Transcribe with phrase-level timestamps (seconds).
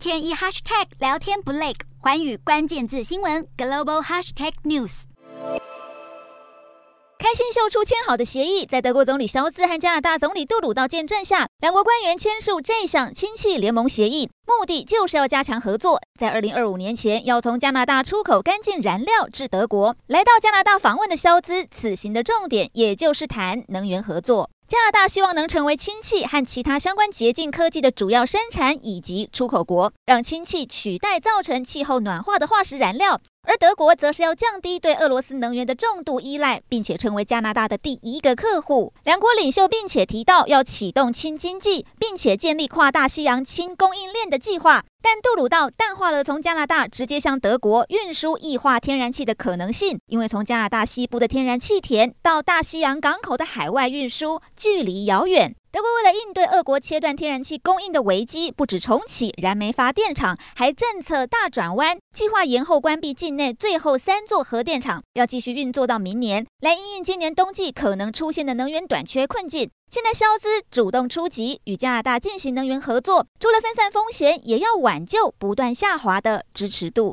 [0.00, 5.02] 天一 hashtag 聊天不累，环宇关键字新闻 global hashtag news。
[7.18, 19.94] 开心秀出签好的协议，在德国总理肖兹和加拿大总理杜鲁道见证下，两国官员签署这项亲戚联盟协议，目的就是要加强合作，在二零二五年前要从加拿大出口干净燃料至德国。
[20.08, 24.50] 来到加拿大访问的肖兹，此行的重点也就是谈能源合作。
[24.66, 33.20] 加拿大希望能成为氢气和其他相关洁净科技的主要生产以及出口国，让氢气取代造成气候暖化的化石燃料。
[33.42, 38.92] 而德国则是要降低对俄罗斯能源的重度依赖，并且成为加拿大的第一个客户。
[39.02, 44.82] 两国领袖并且提到要启动氢经济，并且建立跨大西洋氢供应链的计划。
[45.02, 55.54] 但杜鲁道淡化了从加拿大直接向德国运输液化天然气的可能性，因为从加拿大西部的天然气田到大西洋港口的海外运输距离遥远。
[55.72, 69.70] 德国为了应对俄国切断天然气供应的危机，不止重启燃煤发电厂，还政策大转弯，计划延后关闭境内最后三座核电厂，要继续运作到明年，来应应今年冬季可能出现的能源短缺困境。
[69.88, 77.08] 现在肖兹主动出击，与加拿大进行能源合作，除了分散风险，也要挽救不断下滑的支持度。